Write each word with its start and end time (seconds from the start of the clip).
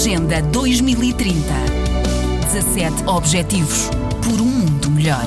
Agenda 0.00 0.40
2030. 0.40 1.36
17 2.54 3.06
Objetivos 3.06 3.90
por 4.24 4.40
um 4.40 4.46
mundo 4.46 4.90
melhor. 4.90 5.26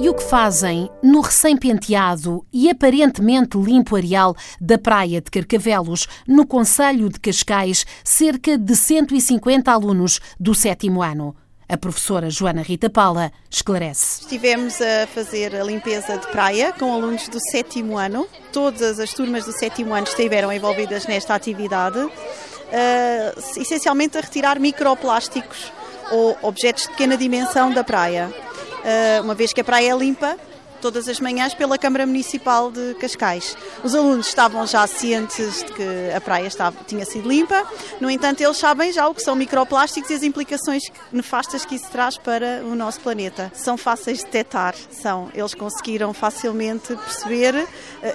E 0.00 0.08
o 0.08 0.14
que 0.14 0.22
fazem 0.22 0.88
no 1.02 1.20
recém-penteado 1.20 2.46
e 2.50 2.70
aparentemente 2.70 3.58
limpo 3.58 3.94
areal 3.94 4.34
da 4.58 4.78
Praia 4.78 5.20
de 5.20 5.30
Carcavelos, 5.30 6.08
no 6.26 6.46
Conselho 6.46 7.10
de 7.10 7.20
Cascais, 7.20 7.84
cerca 8.02 8.56
de 8.56 8.74
150 8.74 9.70
alunos 9.70 10.18
do 10.40 10.54
sétimo 10.54 11.02
ano? 11.02 11.36
A 11.68 11.76
professora 11.76 12.30
Joana 12.30 12.62
Rita 12.62 12.88
Paula 12.88 13.30
esclarece. 13.50 14.22
Estivemos 14.22 14.80
a 14.80 15.06
fazer 15.06 15.54
a 15.56 15.62
limpeza 15.62 16.16
de 16.16 16.26
praia 16.28 16.72
com 16.72 16.94
alunos 16.94 17.28
do 17.28 17.38
sétimo 17.38 17.98
ano. 17.98 18.26
Todas 18.56 18.98
as 18.98 19.12
turmas 19.12 19.44
do 19.44 19.52
sétimo 19.52 19.92
ano 19.92 20.06
estiveram 20.06 20.50
envolvidas 20.50 21.06
nesta 21.06 21.34
atividade, 21.34 21.98
uh, 21.98 23.60
essencialmente 23.60 24.16
a 24.16 24.22
retirar 24.22 24.58
microplásticos 24.58 25.70
ou 26.10 26.38
objetos 26.40 26.84
de 26.84 26.88
pequena 26.88 27.18
dimensão 27.18 27.70
da 27.70 27.84
praia. 27.84 28.32
Uh, 28.32 29.24
uma 29.24 29.34
vez 29.34 29.52
que 29.52 29.60
a 29.60 29.64
praia 29.64 29.92
é 29.92 29.94
limpa, 29.94 30.38
todas 30.76 31.08
as 31.08 31.20
manhãs 31.20 31.54
pela 31.54 31.78
Câmara 31.78 32.06
Municipal 32.06 32.70
de 32.70 32.94
Cascais. 32.94 33.56
Os 33.82 33.94
alunos 33.94 34.28
estavam 34.28 34.66
já 34.66 34.86
cientes 34.86 35.64
de 35.64 35.72
que 35.72 36.14
a 36.14 36.20
praia 36.20 36.46
estava, 36.46 36.76
tinha 36.86 37.04
sido 37.04 37.28
limpa, 37.28 37.66
no 38.00 38.10
entanto, 38.10 38.42
eles 38.42 38.56
sabem 38.56 38.92
já 38.92 39.08
o 39.08 39.14
que 39.14 39.22
são 39.22 39.34
microplásticos 39.34 40.10
e 40.10 40.14
as 40.14 40.22
implicações 40.22 40.82
nefastas 41.10 41.64
que 41.64 41.74
isso 41.74 41.88
traz 41.90 42.18
para 42.18 42.62
o 42.64 42.74
nosso 42.74 43.00
planeta. 43.00 43.50
São 43.54 43.76
fáceis 43.76 44.18
de 44.18 44.24
detectar, 44.24 44.74
são. 44.90 45.30
Eles 45.34 45.54
conseguiram 45.54 46.12
facilmente 46.12 46.94
perceber 46.94 47.54
uh, 47.54 47.66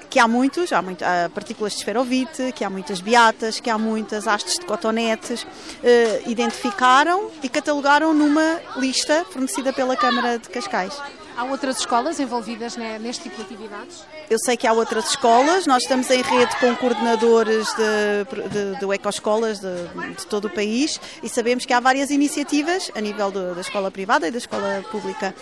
que 0.09 0.19
há 0.19 0.27
muitos, 0.27 0.71
há, 0.71 0.81
muito, 0.81 1.03
há 1.03 1.29
partículas 1.33 1.73
de 1.73 1.79
esferovite, 1.79 2.51
que 2.53 2.63
há 2.63 2.69
muitas 2.69 3.01
beatas, 3.01 3.59
que 3.59 3.69
há 3.69 3.77
muitas 3.77 4.27
hastes 4.27 4.59
de 4.59 4.65
cotonetes. 4.65 5.43
Uh, 5.43 6.29
identificaram 6.29 7.31
e 7.41 7.49
catalogaram 7.49 8.13
numa 8.13 8.59
lista 8.77 9.25
fornecida 9.31 9.73
pela 9.73 9.95
Câmara 9.95 10.37
de 10.37 10.47
Cascais. 10.49 10.95
Há 11.35 11.45
outras 11.45 11.79
escolas 11.79 12.19
envolvidas 12.19 12.60
neste 12.99 13.23
tipo 13.23 13.37
de 13.37 13.41
atividades? 13.41 14.05
Eu 14.29 14.37
sei 14.39 14.55
que 14.55 14.65
há 14.65 14.73
outras 14.73 15.09
escolas, 15.09 15.65
nós 15.67 15.83
estamos 15.83 16.09
em 16.09 16.21
rede 16.21 16.55
com 16.57 16.75
coordenadores 16.75 17.67
de, 17.75 18.49
de, 18.49 18.79
de 18.79 18.93
ecoescolas 18.93 19.59
de, 19.59 20.15
de, 20.17 20.25
todo 20.27 20.45
o 20.45 20.49
país 20.49 20.99
e 21.21 21.29
sabemos 21.29 21.65
que 21.65 21.73
há 21.73 21.79
várias 21.79 22.09
iniciativas 22.09 22.91
a 22.95 23.01
nível 23.01 23.31
do, 23.31 23.55
da 23.55 23.61
escola 23.61 23.91
privada 23.91 24.27
e 24.27 24.31
da 24.31 24.37
escola 24.37 24.83
pública. 24.91 25.35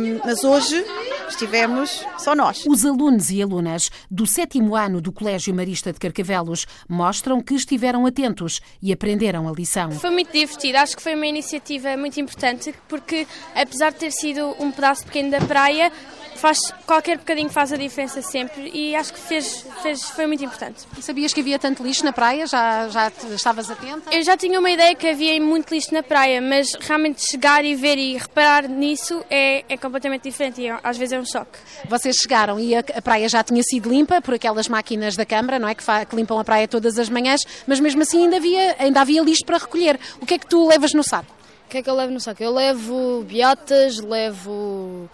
Um, 0.00 0.20
mas 0.24 0.42
hoje 0.44 0.84
estivemos 1.28 2.04
só 2.18 2.34
nós. 2.34 2.64
Os 2.66 2.84
alunos 2.84 3.30
e 3.30 3.42
alunas 3.42 3.90
do 4.10 4.26
sétimo 4.26 4.74
ano 4.74 5.00
do 5.00 5.12
Colégio 5.12 5.54
Marista 5.54 5.92
de 5.92 5.98
Carcavelos 5.98 6.66
mostram 6.88 7.40
que 7.40 7.54
estiveram 7.54 8.06
atentos 8.06 8.60
e 8.82 8.92
aprenderam 8.92 9.48
a 9.48 9.52
lição. 9.52 9.90
Foi 9.92 10.10
muito 10.10 10.32
divertido, 10.32 10.78
acho 10.78 10.96
que 10.96 11.02
foi 11.02 11.14
uma 11.14 11.26
iniciativa 11.26 11.96
muito 11.96 12.18
importante 12.20 12.74
porque, 12.88 13.26
apesar 13.54 13.92
de 13.92 13.98
ter 13.98 14.10
sido 14.10 14.54
um 14.58 14.70
pedaço 14.70 15.04
pequeno 15.04 15.30
da 15.30 15.40
praia, 15.40 15.92
faz 16.36 16.58
qualquer 16.86 17.18
bocadinho 17.18 17.48
faz 17.48 17.72
a 17.72 17.76
diferença 17.76 18.22
sempre 18.22 18.70
e 18.72 18.94
acho 18.94 19.12
que 19.12 19.18
fez, 19.18 19.66
fez 19.82 20.02
foi 20.10 20.26
muito 20.26 20.44
importante. 20.44 20.86
E 20.96 21.02
sabias 21.02 21.32
que 21.32 21.40
havia 21.40 21.58
tanto 21.58 21.82
lixo 21.82 22.04
na 22.04 22.12
praia? 22.12 22.46
Já, 22.46 22.88
já 22.88 23.12
estavas 23.34 23.70
atenta? 23.70 24.14
Eu 24.14 24.22
já 24.22 24.36
tinha 24.36 24.58
uma 24.58 24.70
ideia 24.70 24.94
que 24.94 25.08
havia 25.08 25.40
muito 25.40 25.74
lixo 25.74 25.92
na 25.92 26.02
praia, 26.02 26.40
mas 26.40 26.72
realmente 26.80 27.26
chegar 27.28 27.64
e 27.64 27.74
ver 27.74 27.98
e 27.98 28.16
reparar 28.16 28.68
nisso 28.68 29.24
é, 29.30 29.64
é 29.68 29.76
completamente 29.76 30.22
diferente 30.22 30.60
e 30.60 30.68
às 30.68 30.96
vezes 30.96 31.12
é 31.12 31.18
um 31.18 31.24
choque. 31.24 31.58
Vocês 31.88 32.16
chegaram 32.16 32.58
e 32.58 32.74
a, 32.74 32.80
a 32.80 33.02
praia 33.02 33.28
já 33.28 33.42
tinha 33.42 33.62
sido 33.62 33.88
limpa 33.88 34.20
por 34.20 34.34
aquelas 34.34 34.68
máquinas 34.68 35.16
da 35.16 35.24
Câmara, 35.24 35.58
não 35.58 35.68
é? 35.68 35.74
Que, 35.74 35.82
fa, 35.82 36.04
que 36.04 36.14
limpam 36.14 36.38
a 36.38 36.44
praia 36.44 36.68
todas 36.68 36.98
as 36.98 37.08
manhãs, 37.08 37.40
mas 37.66 37.80
mesmo 37.80 38.02
assim 38.02 38.24
ainda 38.24 38.36
havia, 38.36 38.76
ainda 38.78 39.00
havia 39.00 39.22
lixo 39.22 39.44
para 39.44 39.58
recolher. 39.58 39.98
O 40.20 40.26
que 40.26 40.34
é 40.34 40.38
que 40.38 40.46
tu 40.46 40.66
levas 40.66 40.92
no 40.92 41.02
saco? 41.02 41.34
O 41.66 41.68
que 41.68 41.78
é 41.78 41.82
que 41.82 41.90
eu 41.90 41.96
levo 41.96 42.12
no 42.12 42.20
saco? 42.20 42.40
Eu 42.40 42.54
levo 42.54 43.24
beatas, 43.24 43.98
levo 43.98 45.10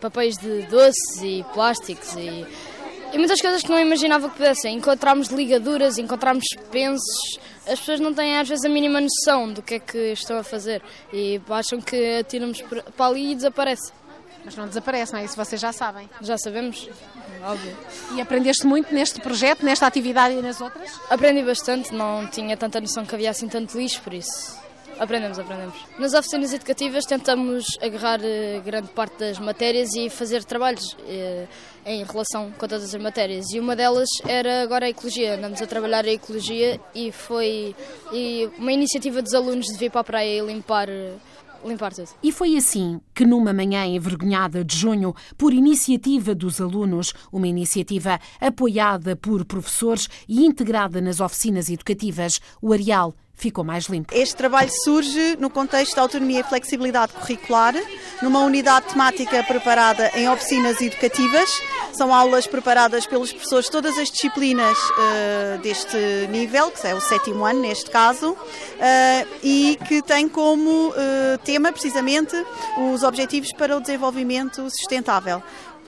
papéis 0.00 0.36
de 0.36 0.62
doces 0.62 1.22
e 1.22 1.44
plásticos 1.54 2.14
e, 2.16 2.46
e 3.12 3.18
muitas 3.18 3.40
coisas 3.40 3.62
que 3.62 3.70
não 3.70 3.78
imaginava 3.78 4.28
que 4.28 4.36
pudessem. 4.36 4.76
Encontramos 4.76 5.28
ligaduras, 5.28 5.98
encontramos 5.98 6.44
pensos. 6.70 7.38
As 7.66 7.78
pessoas 7.78 8.00
não 8.00 8.12
têm 8.12 8.38
às 8.38 8.48
vezes 8.48 8.64
a 8.64 8.68
mínima 8.68 9.00
noção 9.00 9.52
do 9.52 9.62
que 9.62 9.74
é 9.74 9.78
que 9.78 10.12
estão 10.12 10.38
a 10.38 10.42
fazer 10.42 10.82
e 11.12 11.40
acham 11.48 11.80
que 11.80 12.18
atiramos 12.18 12.62
para 12.96 13.06
ali 13.06 13.32
e 13.32 13.34
desaparece. 13.34 13.92
Mas 14.44 14.56
não 14.56 14.66
desaparece, 14.66 15.12
não 15.12 15.20
é? 15.20 15.24
Isso 15.24 15.36
vocês 15.36 15.60
já 15.60 15.72
sabem. 15.72 16.10
Já 16.20 16.36
sabemos, 16.36 16.90
óbvio. 17.44 17.76
E 18.16 18.20
aprendeste 18.20 18.66
muito 18.66 18.92
neste 18.92 19.20
projeto, 19.20 19.64
nesta 19.64 19.86
atividade 19.86 20.34
e 20.34 20.42
nas 20.42 20.60
outras? 20.60 20.90
Aprendi 21.08 21.44
bastante, 21.44 21.94
não 21.94 22.26
tinha 22.26 22.56
tanta 22.56 22.80
noção 22.80 23.06
que 23.06 23.14
havia 23.14 23.30
assim 23.30 23.46
tanto 23.46 23.78
lixo, 23.78 24.02
por 24.02 24.12
isso 24.12 24.61
Aprendemos, 24.98 25.38
aprendemos. 25.38 25.74
Nas 25.98 26.14
oficinas 26.14 26.52
educativas 26.52 27.04
tentamos 27.04 27.64
agarrar 27.80 28.20
eh, 28.22 28.60
grande 28.64 28.88
parte 28.88 29.18
das 29.18 29.38
matérias 29.38 29.94
e 29.94 30.08
fazer 30.08 30.44
trabalhos 30.44 30.96
eh, 31.06 31.46
em 31.84 32.04
relação 32.04 32.50
com 32.52 32.68
todas 32.68 32.94
as 32.94 33.02
matérias. 33.02 33.50
E 33.52 33.58
uma 33.58 33.74
delas 33.74 34.08
era 34.26 34.62
agora 34.62 34.86
a 34.86 34.88
ecologia. 34.90 35.34
Andamos 35.34 35.60
a 35.60 35.66
trabalhar 35.66 36.04
a 36.04 36.12
ecologia 36.12 36.80
e 36.94 37.10
foi 37.10 37.74
uma 38.58 38.72
iniciativa 38.72 39.20
dos 39.20 39.34
alunos 39.34 39.66
de 39.66 39.76
vir 39.76 39.90
para 39.90 40.02
a 40.02 40.04
praia 40.04 40.38
e 40.38 40.46
limpar 40.46 40.88
limpar 41.64 41.92
tudo. 41.92 42.08
E 42.22 42.32
foi 42.32 42.56
assim 42.56 43.00
que, 43.14 43.24
numa 43.24 43.52
manhã 43.52 43.84
envergonhada 43.86 44.64
de 44.64 44.76
junho, 44.76 45.14
por 45.36 45.52
iniciativa 45.52 46.34
dos 46.34 46.60
alunos, 46.60 47.14
uma 47.30 47.46
iniciativa 47.46 48.18
apoiada 48.40 49.16
por 49.16 49.44
professores 49.44 50.08
e 50.28 50.44
integrada 50.44 51.00
nas 51.00 51.20
oficinas 51.20 51.70
educativas, 51.70 52.40
o 52.60 52.72
Areal 52.72 53.14
ficou 53.42 53.64
mais 53.64 53.86
limpo. 53.86 54.14
Este 54.14 54.36
trabalho 54.36 54.70
surge 54.84 55.36
no 55.36 55.50
contexto 55.50 55.96
da 55.96 56.02
autonomia 56.02 56.40
e 56.40 56.42
flexibilidade 56.44 57.12
curricular, 57.12 57.74
numa 58.22 58.38
unidade 58.40 58.86
temática 58.86 59.42
preparada 59.42 60.12
em 60.14 60.28
oficinas 60.28 60.80
educativas. 60.80 61.50
São 61.92 62.14
aulas 62.14 62.46
preparadas 62.46 63.04
pelos 63.04 63.32
professores 63.32 63.66
de 63.66 63.72
todas 63.72 63.98
as 63.98 64.10
disciplinas 64.10 64.78
uh, 64.78 65.58
deste 65.60 65.96
nível, 66.30 66.70
que 66.70 66.86
é 66.86 66.94
o 66.94 67.00
sétimo 67.00 67.44
ano 67.44 67.60
neste 67.60 67.90
caso, 67.90 68.30
uh, 68.30 69.28
e 69.42 69.76
que 69.88 70.00
tem 70.00 70.28
como 70.28 70.90
uh, 70.90 70.94
tema 71.44 71.72
precisamente 71.72 72.36
os 72.78 73.02
Objetivos 73.02 73.52
para 73.52 73.76
o 73.76 73.80
Desenvolvimento 73.80 74.70
Sustentável. 74.70 75.42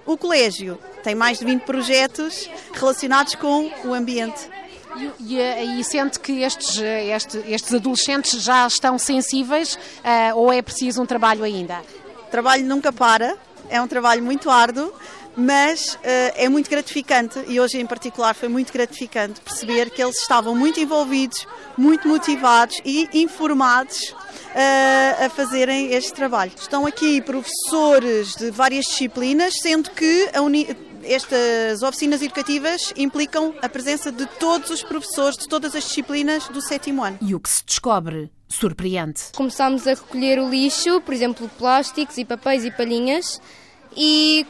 O 0.04 0.18
colégio 0.18 0.76
tem 1.04 1.14
mais 1.14 1.38
de 1.38 1.44
20 1.44 1.62
projetos 1.62 2.50
relacionados 2.74 3.36
com 3.36 3.70
o 3.84 3.94
ambiente 3.94 4.50
e, 4.96 5.34
e, 5.34 5.80
e, 5.80 5.84
sente 5.84 6.20
que 6.20 6.42
estes, 6.42 6.78
estes, 6.78 7.42
estes, 7.46 7.74
adolescentes 7.74 8.42
já 8.42 8.66
estão 8.66 8.98
sensíveis 8.98 9.74
uh, 9.74 10.36
ou 10.36 10.52
é 10.52 10.62
preciso 10.62 11.02
um 11.02 11.06
trabalho 11.06 11.44
ainda? 11.44 11.80
O 12.26 12.30
trabalho 12.30 12.64
nunca 12.64 12.92
para, 12.92 13.36
é 13.68 13.80
um 13.80 13.88
trabalho 13.88 14.22
muito 14.22 14.50
árduo, 14.50 14.92
mas 15.36 15.94
uh, 15.94 15.98
é 16.36 16.48
muito 16.48 16.70
gratificante 16.70 17.42
e 17.48 17.58
hoje 17.58 17.78
em 17.78 17.86
particular 17.86 18.34
foi 18.34 18.48
muito 18.48 18.72
gratificante 18.72 19.40
perceber 19.40 19.90
que 19.90 20.02
eles 20.02 20.16
estavam 20.18 20.54
muito 20.54 20.78
envolvidos, 20.78 21.46
muito 21.76 22.06
motivados 22.06 22.80
e 22.84 23.08
informados 23.14 24.10
uh, 24.10 25.24
a 25.24 25.30
fazerem 25.30 25.92
este 25.92 26.12
trabalho. 26.12 26.52
Estão 26.56 26.86
aqui 26.86 27.20
professores 27.20 28.34
de 28.36 28.50
várias 28.50 28.86
disciplinas, 28.86 29.54
sendo 29.60 29.90
que 29.90 30.30
a 30.32 30.40
uni 30.40 30.68
estas 31.04 31.82
oficinas 31.82 32.22
educativas 32.22 32.92
implicam 32.96 33.54
a 33.62 33.68
presença 33.68 34.10
de 34.10 34.26
todos 34.26 34.70
os 34.70 34.82
professores 34.82 35.36
de 35.36 35.48
todas 35.48 35.74
as 35.74 35.84
disciplinas 35.84 36.48
do 36.48 36.60
sétimo 36.60 37.04
ano. 37.04 37.18
E 37.20 37.34
o 37.34 37.40
que 37.40 37.48
se 37.48 37.64
descobre 37.64 38.30
surpreende. 38.48 39.20
Começámos 39.34 39.86
a 39.86 39.90
recolher 39.90 40.38
o 40.38 40.48
lixo, 40.48 41.00
por 41.00 41.12
exemplo, 41.12 41.48
plásticos 41.58 42.18
e 42.18 42.24
papéis 42.24 42.64
e 42.64 42.70
palhinhas, 42.70 43.40
e 43.96 44.46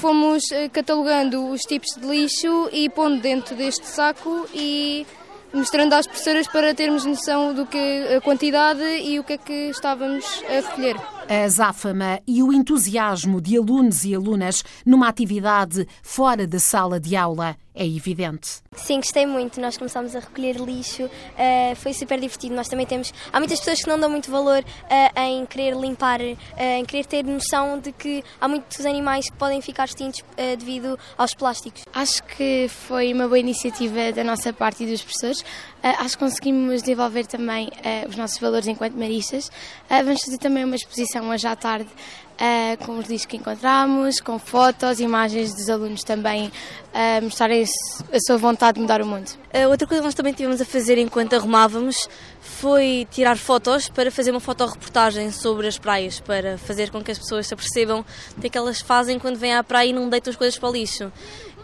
fomos 0.00 0.42
eh, 0.52 0.68
catalogando 0.68 1.50
os 1.50 1.62
tipos 1.62 1.88
de 1.96 2.06
lixo 2.06 2.68
e 2.72 2.88
pondo 2.88 3.20
dentro 3.20 3.54
deste 3.54 3.86
saco 3.86 4.48
e 4.54 5.06
mostrando 5.52 5.94
às 5.94 6.06
professoras 6.06 6.46
para 6.48 6.74
termos 6.74 7.04
noção 7.04 7.54
do 7.54 7.66
que 7.66 8.14
a 8.16 8.20
quantidade 8.20 8.82
e 8.82 9.18
o 9.18 9.24
que 9.24 9.34
é 9.34 9.38
que 9.38 9.70
estávamos 9.70 10.24
a 10.48 10.66
recolher. 10.66 11.15
A 11.28 11.42
azáfama 11.44 12.20
e 12.24 12.40
o 12.40 12.52
entusiasmo 12.52 13.40
de 13.40 13.56
alunos 13.56 14.04
e 14.04 14.14
alunas 14.14 14.62
numa 14.84 15.08
atividade 15.08 15.86
fora 16.00 16.46
da 16.46 16.60
sala 16.60 17.00
de 17.00 17.16
aula 17.16 17.56
é 17.76 17.86
evidente. 17.86 18.62
Sim, 18.74 18.96
gostei 18.96 19.26
muito. 19.26 19.60
Nós 19.60 19.76
começámos 19.76 20.16
a 20.16 20.20
recolher 20.20 20.56
lixo, 20.56 21.04
uh, 21.04 21.76
foi 21.76 21.92
super 21.92 22.18
divertido. 22.18 22.54
Nós 22.54 22.68
também 22.68 22.86
temos. 22.86 23.12
Há 23.30 23.38
muitas 23.38 23.58
pessoas 23.58 23.82
que 23.82 23.88
não 23.88 24.00
dão 24.00 24.08
muito 24.08 24.30
valor 24.30 24.64
uh, 24.64 25.20
em 25.20 25.44
querer 25.44 25.76
limpar, 25.76 26.20
uh, 26.20 26.34
em 26.58 26.84
querer 26.86 27.04
ter 27.04 27.22
noção 27.22 27.78
de 27.78 27.92
que 27.92 28.24
há 28.40 28.48
muitos 28.48 28.84
animais 28.86 29.28
que 29.28 29.36
podem 29.36 29.60
ficar 29.60 29.84
extintos 29.84 30.24
devido 30.58 30.98
aos 31.18 31.34
plásticos. 31.34 31.82
Acho 31.92 32.22
que 32.24 32.66
foi 32.68 33.12
uma 33.12 33.26
boa 33.26 33.38
iniciativa 33.38 34.12
da 34.12 34.24
nossa 34.24 34.52
parte 34.52 34.84
e 34.84 34.86
dos 34.86 35.02
professores. 35.02 35.44
acho 35.82 36.16
que 36.16 36.24
conseguimos 36.24 36.82
desenvolver 36.82 37.26
também 37.26 37.70
os 38.08 38.16
nossos 38.16 38.38
valores 38.38 38.66
enquanto 38.66 38.94
maristas. 38.94 39.50
vamos 39.88 40.22
fazer 40.22 40.38
também 40.38 40.64
uma 40.64 40.76
exposição 40.76 41.15
exposição 41.16 41.30
hoje 41.30 41.46
à 41.46 41.56
tarde 41.56 41.88
uh, 41.88 42.84
com 42.84 42.98
os 42.98 43.08
lixos 43.08 43.26
que 43.26 43.36
encontramos, 43.36 44.20
com 44.20 44.38
fotos, 44.38 45.00
imagens 45.00 45.54
dos 45.54 45.68
alunos 45.68 46.02
também 46.04 46.48
uh, 46.48 47.22
mostrarem 47.22 47.64
a 48.12 48.20
sua 48.20 48.36
vontade 48.36 48.76
de 48.76 48.82
mudar 48.82 49.00
o 49.00 49.06
mundo. 49.06 49.28
Uh, 49.54 49.68
outra 49.68 49.86
coisa 49.86 50.02
que 50.02 50.06
nós 50.06 50.14
também 50.14 50.32
tivemos 50.32 50.60
a 50.60 50.64
fazer 50.64 50.98
enquanto 50.98 51.34
arrumávamos 51.34 52.08
foi 52.40 53.06
tirar 53.10 53.36
fotos 53.36 53.88
para 53.88 54.10
fazer 54.10 54.30
uma 54.30 54.40
fotoreportagem 54.40 55.30
sobre 55.30 55.66
as 55.66 55.78
praias, 55.78 56.20
para 56.20 56.58
fazer 56.58 56.90
com 56.90 57.02
que 57.02 57.10
as 57.10 57.18
pessoas 57.18 57.46
se 57.46 57.54
apercebam 57.54 58.04
do 58.36 58.50
que 58.50 58.58
elas 58.58 58.80
fazem 58.80 59.18
quando 59.18 59.36
vêm 59.36 59.54
à 59.54 59.64
praia 59.64 59.88
e 59.88 59.92
não 59.92 60.08
deitam 60.08 60.30
as 60.30 60.36
coisas 60.36 60.58
para 60.58 60.68
o 60.68 60.72
lixo. 60.72 61.10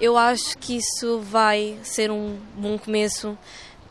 Eu 0.00 0.16
acho 0.16 0.58
que 0.58 0.78
isso 0.78 1.20
vai 1.20 1.76
ser 1.82 2.10
um 2.10 2.36
bom 2.56 2.76
começo 2.78 3.36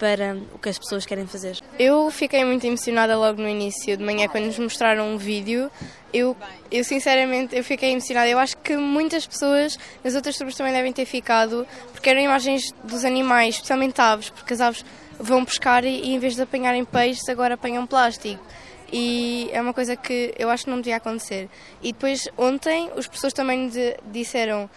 para 0.01 0.35
o 0.51 0.57
que 0.57 0.67
as 0.67 0.79
pessoas 0.79 1.05
querem 1.05 1.27
fazer. 1.27 1.59
Eu 1.77 2.09
fiquei 2.09 2.43
muito 2.43 2.65
emocionada 2.65 3.15
logo 3.15 3.39
no 3.39 3.47
início 3.47 3.95
de 3.95 4.03
manhã 4.03 4.27
quando 4.27 4.45
nos 4.45 4.57
mostraram 4.57 5.13
um 5.13 5.15
vídeo. 5.15 5.69
Eu, 6.11 6.35
eu 6.71 6.83
sinceramente 6.83 7.55
eu 7.55 7.63
fiquei 7.63 7.91
emocionada. 7.91 8.27
Eu 8.27 8.39
acho 8.39 8.57
que 8.57 8.75
muitas 8.75 9.27
pessoas 9.27 9.77
nas 10.03 10.15
outras 10.15 10.35
turmas 10.35 10.55
também 10.55 10.73
devem 10.73 10.91
ter 10.91 11.05
ficado, 11.05 11.67
porque 11.91 12.09
eram 12.09 12.19
imagens 12.19 12.73
dos 12.83 13.05
animais, 13.05 13.55
especialmente 13.55 14.01
aves, 14.01 14.31
porque 14.31 14.55
as 14.55 14.59
aves 14.59 14.83
vão 15.19 15.45
pescar 15.45 15.85
e, 15.85 15.89
e 15.89 16.15
em 16.15 16.17
vez 16.17 16.35
de 16.35 16.41
apanharem 16.41 16.83
peixes 16.83 17.29
agora 17.29 17.53
apanham 17.53 17.85
plástico 17.85 18.43
e 18.91 19.51
é 19.53 19.61
uma 19.61 19.71
coisa 19.71 19.95
que 19.95 20.33
eu 20.35 20.49
acho 20.49 20.63
que 20.63 20.71
não 20.71 20.77
devia 20.77 20.95
acontecer. 20.97 21.47
E 21.83 21.93
depois 21.93 22.27
ontem 22.35 22.89
os 22.95 23.05
professores 23.05 23.35
também 23.35 23.67
nos 23.67 23.75
disseram 24.11 24.67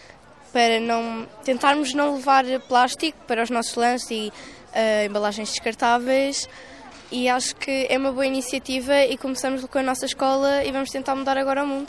para 0.53 0.79
não 0.79 1.27
tentarmos 1.45 1.95
não 1.95 2.15
levar 2.15 2.45
plástico 2.69 3.19
para 3.27 3.43
os 3.43 3.51
nossos 3.51 3.75
lanches 3.75 4.09
e 4.11 4.33
uh, 4.75 5.07
embalagens 5.07 5.51
descartáveis 5.51 6.49
e 7.11 7.29
acho 7.29 7.55
que 7.57 7.87
é 7.89 7.97
uma 7.97 8.11
boa 8.13 8.27
iniciativa 8.27 9.05
e 9.05 9.17
começamos 9.17 9.65
com 9.65 9.79
a 9.79 9.83
nossa 9.83 10.07
escola 10.07 10.65
e 10.65 10.73
vamos 10.73 10.91
tentar 10.91 11.15
mudar 11.15 11.39
agora 11.39 11.63
o 11.63 11.67
mundo. 11.67 11.89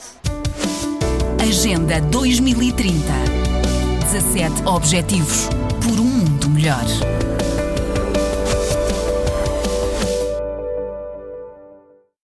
Agenda 1.41 1.99
2030 2.01 2.95
17 4.11 4.67
Objetivos 4.67 5.49
por 5.83 5.99
um 5.99 6.03
mundo 6.03 6.49
melhor. 6.49 6.83